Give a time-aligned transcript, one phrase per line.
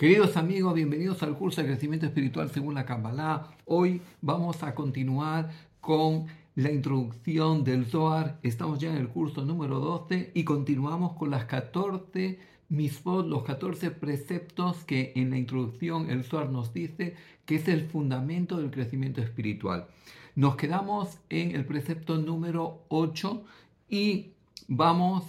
[0.00, 3.50] Queridos amigos, bienvenidos al curso de crecimiento espiritual según la Kabbalah.
[3.66, 5.50] Hoy vamos a continuar
[5.82, 8.38] con la introducción del Zohar.
[8.42, 12.38] Estamos ya en el curso número 12 y continuamos con las 14
[12.70, 17.14] misbot, los 14 preceptos que en la introducción el Zohar nos dice
[17.44, 19.86] que es el fundamento del crecimiento espiritual.
[20.34, 23.44] Nos quedamos en el precepto número 8
[23.90, 24.30] y
[24.66, 25.24] vamos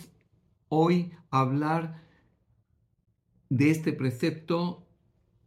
[0.70, 2.10] hoy a hablar
[3.52, 4.88] de este precepto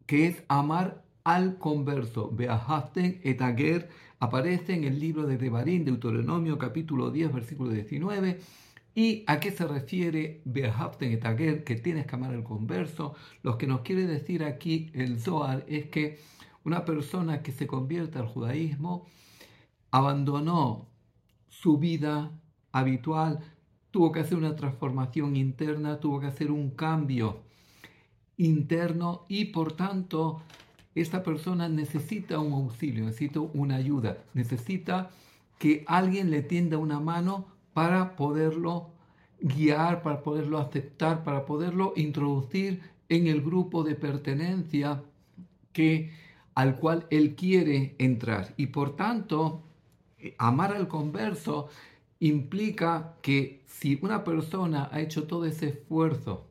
[0.04, 2.30] que es amar al converso.
[2.30, 3.88] Beahaften et ager
[4.20, 8.40] aparece en el libro de Devarim, Deuteronomio capítulo 10, versículo 19.
[8.94, 11.64] ¿Y a qué se refiere Beahaften et ager?
[11.64, 13.14] Que tienes que amar al converso.
[13.42, 16.20] Lo que nos quiere decir aquí el Zohar es que
[16.62, 19.06] una persona que se convierte al judaísmo
[19.90, 20.90] abandonó
[21.48, 22.32] su vida
[22.70, 23.38] habitual,
[23.90, 27.43] tuvo que hacer una transformación interna, tuvo que hacer un cambio
[28.36, 30.42] interno y por tanto
[30.94, 35.10] esta persona necesita un auxilio, necesita una ayuda, necesita
[35.58, 38.90] que alguien le tienda una mano para poderlo
[39.40, 45.02] guiar, para poderlo aceptar, para poderlo introducir en el grupo de pertenencia
[45.72, 46.12] que,
[46.54, 48.54] al cual él quiere entrar.
[48.56, 49.62] Y por tanto,
[50.38, 51.68] amar al converso
[52.20, 56.46] implica que si una persona ha hecho todo ese esfuerzo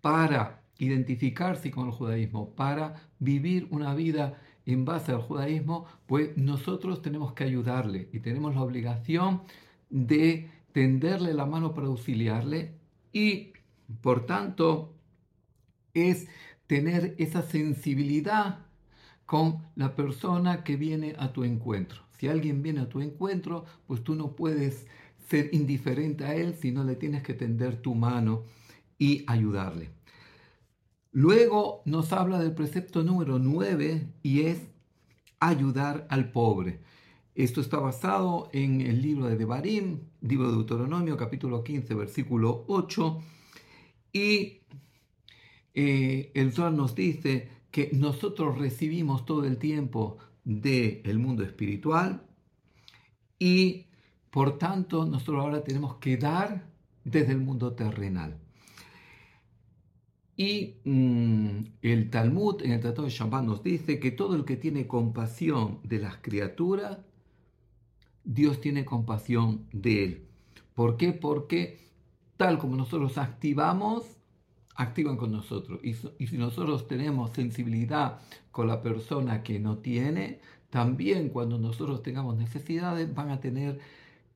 [0.00, 7.02] para identificarse con el judaísmo, para vivir una vida en base al judaísmo, pues nosotros
[7.02, 9.42] tenemos que ayudarle y tenemos la obligación
[9.90, 12.74] de tenderle la mano para auxiliarle
[13.12, 13.52] y,
[14.02, 14.94] por tanto,
[15.94, 16.28] es
[16.66, 18.66] tener esa sensibilidad
[19.24, 22.02] con la persona que viene a tu encuentro.
[22.18, 24.86] Si alguien viene a tu encuentro, pues tú no puedes
[25.28, 28.44] ser indiferente a él, sino le tienes que tender tu mano
[28.98, 29.90] y ayudarle.
[31.16, 34.60] Luego nos habla del precepto número 9 y es
[35.40, 36.82] ayudar al pobre.
[37.34, 43.22] Esto está basado en el libro de Devarim, libro de Deuteronomio, capítulo 15, versículo 8.
[44.12, 44.60] Y
[45.72, 52.26] eh, el Zohar nos dice que nosotros recibimos todo el tiempo del mundo espiritual
[53.38, 53.86] y
[54.28, 56.66] por tanto nosotros ahora tenemos que dar
[57.04, 58.38] desde el mundo terrenal.
[60.36, 64.56] Y mm, el Talmud en el Tratado de Shabbat nos dice que todo el que
[64.56, 66.98] tiene compasión de las criaturas,
[68.24, 70.26] Dios tiene compasión de él.
[70.74, 71.12] ¿Por qué?
[71.12, 71.80] Porque
[72.36, 74.04] tal como nosotros activamos,
[74.74, 75.80] activan con nosotros.
[75.82, 78.20] Y, y si nosotros tenemos sensibilidad
[78.50, 83.78] con la persona que no tiene, también cuando nosotros tengamos necesidades van a tener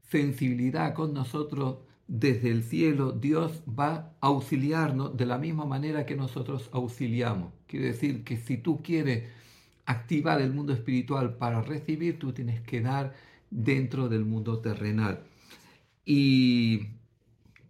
[0.09, 1.79] sensibilidad con nosotros
[2.11, 7.53] desde el cielo Dios va a auxiliarnos de la misma manera que nosotros auxiliamos.
[7.69, 9.29] Quiere decir que si tú quieres
[9.87, 13.15] activar el mundo espiritual para recibir, tú tienes que dar
[13.49, 15.23] dentro del mundo terrenal.
[16.05, 16.89] Y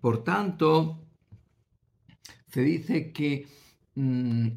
[0.01, 0.99] por tanto,
[2.49, 3.47] se dice que
[3.95, 4.49] mm,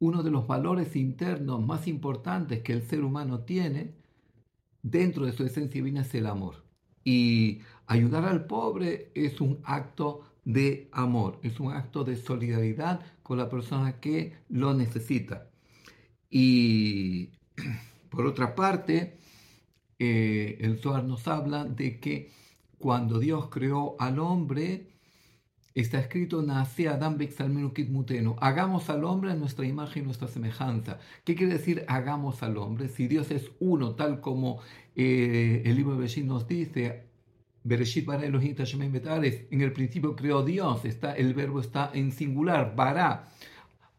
[0.00, 3.94] uno de los valores internos más importantes que el ser humano tiene
[4.82, 6.69] dentro de su esencia divina es el amor.
[7.04, 13.38] Y ayudar al pobre es un acto de amor, es un acto de solidaridad con
[13.38, 15.50] la persona que lo necesita.
[16.30, 17.30] Y
[18.10, 19.18] por otra parte,
[19.98, 22.32] eh, el Zohar nos habla de que
[22.78, 24.90] cuando Dios creó al hombre,
[25.80, 26.42] está escrito,
[28.40, 30.98] hagamos al hombre nuestra imagen y nuestra semejanza.
[31.24, 32.88] ¿Qué quiere decir hagamos al hombre?
[32.88, 34.60] Si Dios es uno, tal como
[34.96, 37.04] eh, el libro de Bereshit nos dice,
[37.62, 43.28] Bereshit para Elohim en el principio creó Dios, está, el verbo está en singular, bara.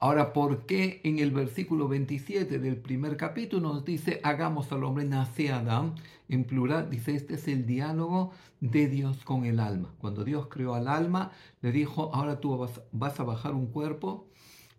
[0.03, 5.06] Ahora, ¿por qué en el versículo 27 del primer capítulo nos dice hagamos al hombre
[5.06, 5.94] nace Adam?
[6.27, 8.31] En plural dice este es el diálogo
[8.62, 9.94] de Dios con el alma.
[10.00, 14.27] Cuando Dios creó al alma, le dijo, ahora tú vas, vas a bajar un cuerpo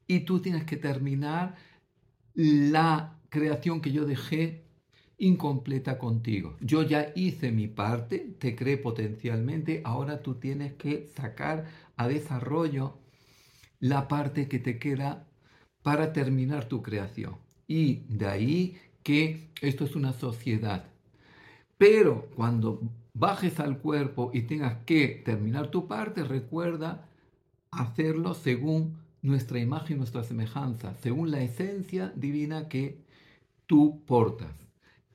[0.08, 1.54] y tú tienes que terminar
[2.34, 4.64] la creación que yo dejé
[5.18, 6.56] incompleta contigo.
[6.60, 11.66] Yo ya hice mi parte, te creé potencialmente, ahora tú tienes que sacar
[11.96, 13.01] a desarrollo
[13.82, 15.26] la parte que te queda
[15.82, 17.36] para terminar tu creación.
[17.66, 20.84] Y de ahí que esto es una sociedad.
[21.76, 22.80] Pero cuando
[23.12, 27.08] bajes al cuerpo y tengas que terminar tu parte, recuerda
[27.72, 33.02] hacerlo según nuestra imagen, nuestra semejanza, según la esencia divina que
[33.66, 34.54] tú portas.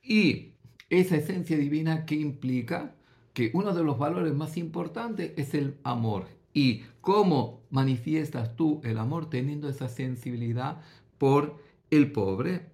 [0.03, 0.55] Y
[0.89, 2.95] esa esencia divina que implica
[3.33, 6.36] que uno de los valores más importantes es el amor.
[6.57, 10.81] Y cómo manifiestas tú el amor teniendo esa sensibilidad
[11.19, 11.62] por
[11.92, 12.71] el pobre.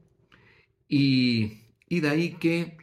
[0.88, 2.78] Y, y de ahí que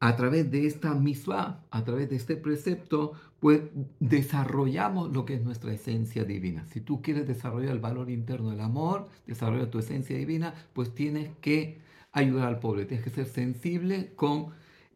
[0.00, 3.62] a través de esta misma, a través de este precepto, pues
[4.00, 6.66] desarrollamos lo que es nuestra esencia divina.
[6.66, 11.30] Si tú quieres desarrollar el valor interno del amor, desarrollar tu esencia divina, pues tienes
[11.40, 11.78] que
[12.12, 14.48] ayudar al pobre, tienes que ser sensible con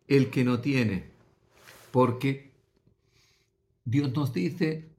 [0.09, 1.05] el que no tiene.
[1.91, 2.48] Porque
[3.91, 4.91] Dios nos dice,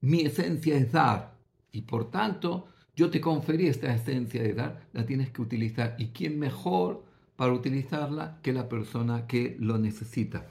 [0.00, 1.36] mi esencia es dar
[1.72, 5.96] y por tanto yo te conferí esta esencia de dar, la tienes que utilizar.
[5.98, 10.46] ¿Y quién mejor para utilizarla que la persona que lo necesita?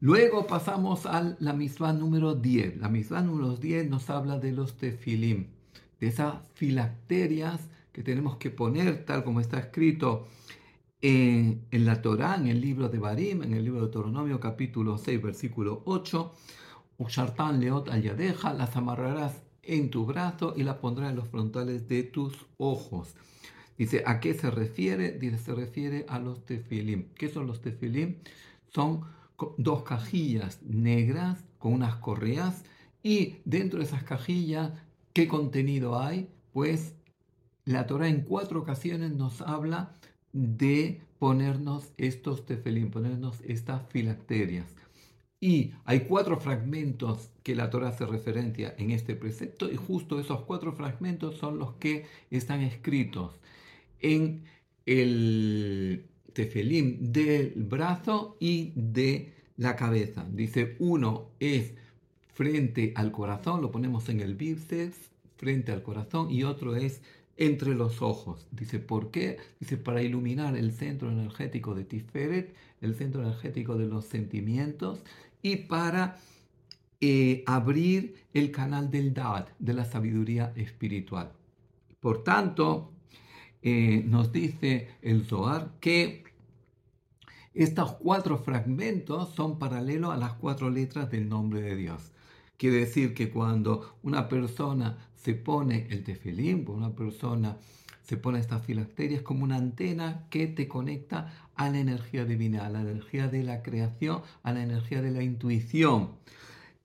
[0.00, 2.78] Luego pasamos a la misma número 10.
[2.78, 5.48] La misma número 10 nos habla de los tefilim,
[6.00, 10.28] de esas filacterias que tenemos que poner, tal como está escrito
[11.00, 14.98] en, en, la Torá, en el libro de Barim, en el libro de Deuteronomio, capítulo
[14.98, 16.34] 6, versículo 8.
[16.98, 21.86] Ushartan leot al yadeja, las amarrarás en tu brazo y las pondrás en los frontales
[21.88, 23.14] de tus ojos.
[23.76, 25.12] Dice, ¿a qué se refiere?
[25.12, 27.10] Dice, se refiere a los tefilim.
[27.14, 28.16] ¿Qué son los tefilim?
[28.74, 29.02] Son
[29.56, 32.64] dos cajillas negras con unas correas
[33.02, 34.72] y dentro de esas cajillas,
[35.12, 36.28] ¿qué contenido hay?
[36.52, 36.94] Pues
[37.64, 39.94] la Torah en cuatro ocasiones nos habla
[40.32, 44.66] de ponernos estos tefelín, ponernos estas filacterias.
[45.40, 50.42] Y hay cuatro fragmentos que la Torah hace referencia en este precepto y justo esos
[50.42, 53.34] cuatro fragmentos son los que están escritos
[54.00, 54.42] en
[54.84, 60.26] el tefelim del brazo y de la cabeza.
[60.32, 61.74] Dice, uno es
[62.32, 67.02] frente al corazón, lo ponemos en el bíceps, frente al corazón, y otro es
[67.38, 68.46] entre los ojos.
[68.50, 69.38] Dice, ¿por qué?
[69.60, 75.00] Dice, para iluminar el centro energético de Tiferet, el centro energético de los sentimientos,
[75.40, 76.18] y para
[77.00, 81.32] eh, abrir el canal del Dad, de la sabiduría espiritual.
[82.00, 82.92] Por tanto,
[83.62, 86.24] eh, nos dice el Zohar que
[87.54, 92.12] estos cuatro fragmentos son paralelos a las cuatro letras del nombre de Dios.
[92.58, 97.56] Quiere decir que cuando una persona se pone el tefilim, una persona
[98.02, 102.70] se pone estas filacterias como una antena que te conecta a la energía divina, a
[102.70, 106.16] la energía de la creación, a la energía de la intuición.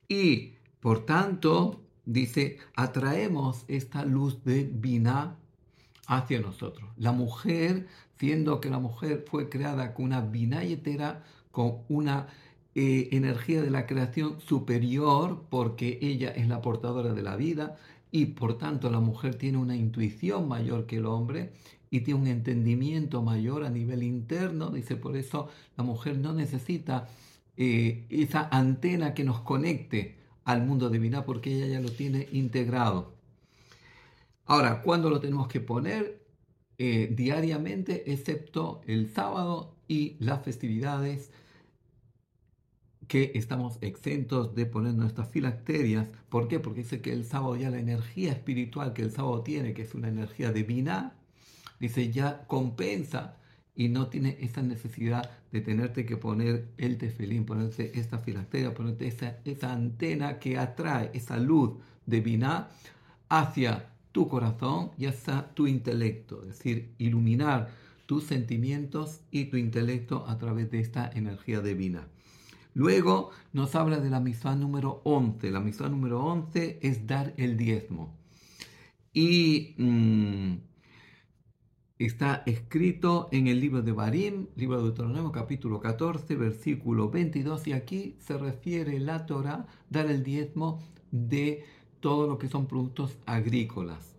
[0.07, 4.69] Y por tanto, dice, atraemos esta luz de
[6.05, 6.87] hacia nosotros.
[6.97, 7.87] La mujer,
[8.19, 12.27] siendo que la mujer fue creada con una binayetera, con una
[12.75, 17.77] eh, energía de la creación superior, porque ella es la portadora de la vida,
[18.11, 21.53] y por tanto la mujer tiene una intuición mayor que el hombre
[21.89, 24.69] y tiene un entendimiento mayor a nivel interno.
[24.69, 27.07] Dice, por eso la mujer no necesita
[27.57, 33.13] eh, esa antena que nos conecte al mundo divino, porque ella ya lo tiene integrado.
[34.45, 36.21] Ahora, ¿cuándo lo tenemos que poner?
[36.79, 41.31] Eh, diariamente, excepto el sábado y las festividades
[43.07, 46.09] que estamos exentos de poner nuestras filacterias.
[46.29, 46.59] ¿Por qué?
[46.59, 49.93] Porque dice que el sábado ya la energía espiritual que el sábado tiene, que es
[49.93, 51.13] una energía divina,
[51.79, 53.37] dice ya compensa
[53.75, 59.07] y no tiene esa necesidad de tenerte que poner el tefilín, ponerte esta filacteria, ponerte
[59.07, 61.73] esa, esa antena que atrae esa luz
[62.05, 62.69] divina
[63.29, 67.71] hacia tu corazón y hacia tu intelecto, es decir, iluminar
[68.05, 72.07] tus sentimientos y tu intelecto a través de esta energía divina.
[72.73, 75.51] Luego nos habla de la misa número 11.
[75.51, 78.17] La misa número 11 es dar el diezmo.
[79.13, 80.55] Y mmm,
[81.99, 87.67] está escrito en el libro de Barim, libro de Deuteronomio, capítulo 14, versículo 22.
[87.67, 91.63] Y aquí se refiere la Torah dar el diezmo de
[91.99, 94.15] todo lo que son productos agrícolas.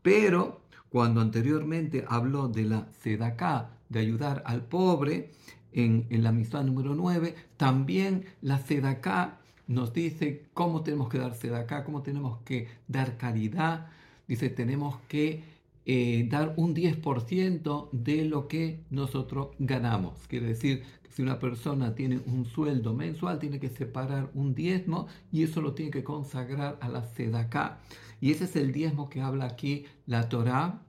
[0.00, 5.30] Pero cuando anteriormente habló de la sedacá, de ayudar al pobre,
[5.72, 11.84] en, la misa número 9, también la sedacá nos dice cómo tenemos que dar sedacá,
[11.84, 13.88] cómo tenemos que dar caridad.
[14.28, 15.44] Dice, tenemos que
[15.86, 20.14] eh, dar un 10% de lo que nosotros ganamos.
[20.28, 25.42] Quiere decir si una persona tiene un sueldo mensual, tiene que separar un diezmo y
[25.42, 27.80] eso lo tiene que consagrar a la sedaká.
[28.20, 30.82] Y ese es el diezmo que habla aquí la Torá.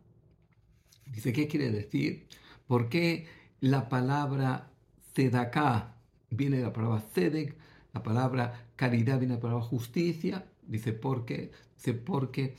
[1.12, 2.28] Dice, ¿qué quiere decir?
[2.68, 3.28] ¿Por qué
[3.60, 4.73] la palabra
[5.16, 5.96] sedaká
[6.30, 7.58] viene la palabra sedek?
[7.94, 10.46] La palabra caridad viene la palabra justicia.
[10.64, 11.52] Dice, ¿por qué?
[11.76, 12.56] Dice, porque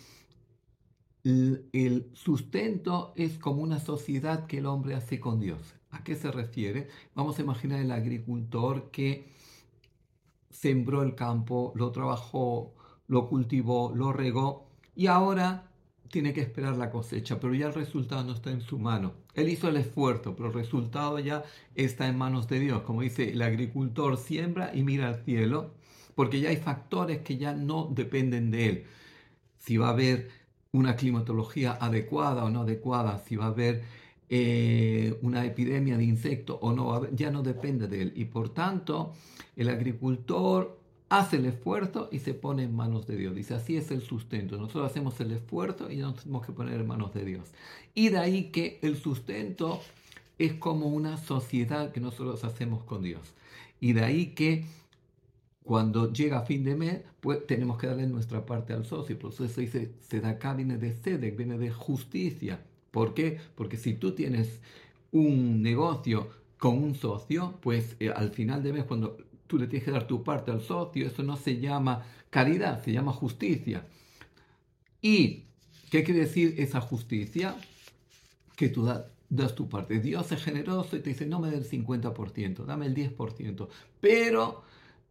[1.24, 5.74] el sustento es como una sociedad que el hombre hace con Dios.
[5.90, 6.88] ¿A qué se refiere?
[7.14, 9.28] Vamos a imaginar el agricultor que
[10.50, 12.74] sembró el campo, lo trabajó,
[13.06, 15.70] lo cultivó, lo regó y ahora
[16.10, 19.23] tiene que esperar la cosecha, pero ya el resultado no está en su mano.
[19.34, 22.82] Él hizo el esfuerzo, pero el resultado ya está en manos de Dios.
[22.82, 25.72] Como dice, el agricultor siembra y mira al cielo,
[26.14, 28.84] porque ya hay factores que ya no dependen de él.
[29.58, 30.30] Si va a haber
[30.72, 33.82] una climatología adecuada o no adecuada, si va a haber
[34.28, 38.12] eh, una epidemia de insectos o no, ya no depende de él.
[38.16, 39.12] Y por tanto,
[39.56, 40.78] el agricultor
[41.18, 43.34] hace el esfuerzo y se pone en manos de Dios.
[43.34, 44.56] Dice, así es el sustento.
[44.56, 47.48] Nosotros hacemos el esfuerzo y nos tenemos que poner en manos de Dios.
[47.94, 49.80] Y de ahí que el sustento
[50.38, 53.34] es como una sociedad que nosotros hacemos con Dios.
[53.80, 54.64] Y de ahí que
[55.62, 59.18] cuando llega fin de mes, pues tenemos que darle nuestra parte al socio.
[59.18, 59.90] Por eso se dice,
[60.24, 62.60] acá viene de sedec, viene de justicia.
[62.90, 63.38] ¿Por qué?
[63.54, 64.60] Porque si tú tienes
[65.10, 66.28] un negocio
[66.58, 69.16] con un socio, pues eh, al final de mes, cuando
[69.46, 72.92] tú le tienes que dar tu parte al socio, eso no se llama caridad, se
[72.92, 73.86] llama justicia.
[75.00, 75.44] ¿Y
[75.90, 77.56] qué quiere decir esa justicia?
[78.56, 78.88] Que tú
[79.28, 80.00] das tu parte.
[80.00, 83.68] Dios es generoso y te dice, no me des el 50%, dame el 10%.
[84.00, 84.62] Pero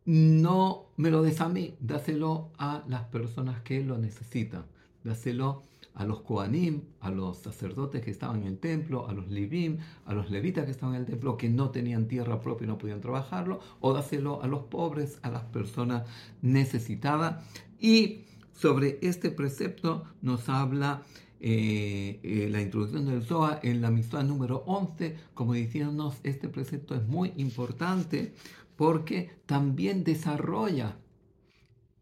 [0.06, 4.66] no me lo des a mí, dáselo a las personas que lo necesitan.
[5.04, 5.64] Dáselo
[5.96, 10.14] a los Koanim, a los sacerdotes que estaban en el templo, a los Livim, a
[10.14, 13.02] los levitas que estaban en el templo que no tenían tierra propia y no podían
[13.02, 16.04] trabajarlo, o dáselo a los pobres, a las personas
[16.42, 17.44] necesitadas.
[17.80, 18.22] Y
[18.54, 21.04] sobre este precepto nos habla
[21.40, 26.96] eh, eh, la introducción del Zohar en la misión número 11, como diciéndonos, este precepto
[26.96, 28.34] es muy importante
[28.78, 30.98] porque también desarrolla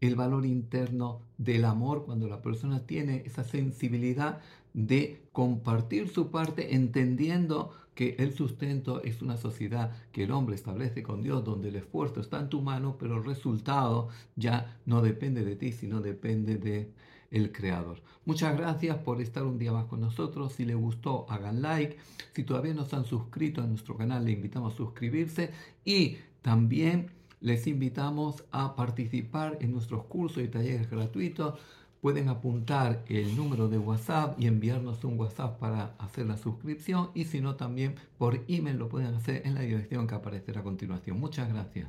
[0.02, 4.40] el valor interno del amor cuando la persona tiene esa sensibilidad
[4.74, 11.02] de compartir su parte entendiendo que el sustento es una sociedad que el hombre establece
[11.02, 15.44] con Dios donde el esfuerzo está en tu mano pero el resultado ya no depende
[15.44, 16.90] de ti sino depende de
[17.30, 18.02] el creador.
[18.26, 20.52] Muchas gracias por estar un día más con nosotros.
[20.52, 21.96] Si les gustó, hagan like.
[22.34, 25.50] Si todavía no se han suscrito a nuestro canal, le invitamos a suscribirse
[25.82, 27.10] y también
[27.42, 31.58] les invitamos a participar en nuestros cursos y talleres gratuitos.
[32.00, 37.26] Pueden apuntar el número de WhatsApp y enviarnos un WhatsApp para hacer la suscripción y
[37.26, 41.20] si no también por email lo pueden hacer en la dirección que aparecerá a continuación.
[41.20, 41.88] Muchas gracias.